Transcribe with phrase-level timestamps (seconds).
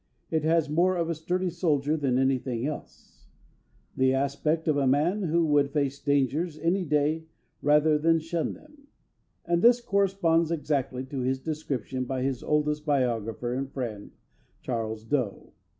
[0.31, 3.27] It has more of a sturdy soldier than anything else
[3.95, 7.25] the aspect of a man who would face dangers any day
[7.61, 8.87] rather than shun them;
[9.45, 14.13] and this corresponds exactly to his description by his oldest biographer and friend,
[14.63, 15.53] Charles Doe....